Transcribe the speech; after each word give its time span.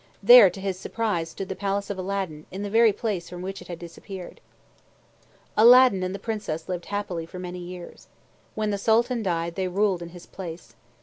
There, 0.23 0.49
to 0.49 0.59
his 0.59 0.79
surprise, 0.79 1.29
stood 1.29 1.47
the 1.47 1.55
palace 1.55 1.91
of 1.91 1.97
Aladdin, 1.99 2.47
in 2.49 2.63
the 2.63 2.71
very 2.71 2.91
place 2.91 3.29
from 3.29 3.43
which 3.43 3.61
it 3.61 3.67
had 3.67 3.77
disappeared. 3.77 4.41
Aladdin 5.55 6.01
and 6.01 6.15
the 6.15 6.17
Princess 6.17 6.67
lived 6.67 6.85
happily 6.85 7.27
for 7.27 7.37
many 7.37 7.59
years. 7.59 8.07
When 8.55 8.71
the 8.71 8.79
Sultan 8.79 9.21
died, 9.21 9.53
they 9.53 9.67
ruled 9.67 10.01
in 10.01 10.09
his 10.09 10.25
place. 10.25 10.73